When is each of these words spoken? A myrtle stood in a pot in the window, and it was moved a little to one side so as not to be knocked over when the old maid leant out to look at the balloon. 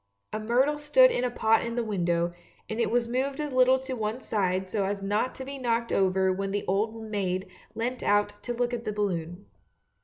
A 0.33 0.39
myrtle 0.39 0.79
stood 0.79 1.11
in 1.11 1.23
a 1.23 1.29
pot 1.29 1.63
in 1.63 1.75
the 1.75 1.83
window, 1.83 2.33
and 2.67 2.79
it 2.79 2.89
was 2.89 3.07
moved 3.07 3.39
a 3.39 3.49
little 3.55 3.77
to 3.81 3.93
one 3.95 4.19
side 4.19 4.67
so 4.67 4.83
as 4.83 5.03
not 5.03 5.35
to 5.35 5.45
be 5.45 5.59
knocked 5.59 5.91
over 5.91 6.33
when 6.33 6.49
the 6.49 6.65
old 6.67 6.99
maid 7.03 7.47
leant 7.75 8.01
out 8.01 8.41
to 8.41 8.51
look 8.51 8.73
at 8.73 8.83
the 8.83 8.93
balloon. 8.93 9.45